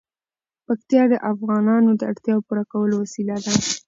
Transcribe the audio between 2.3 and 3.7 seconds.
د پوره کولو وسیله ده.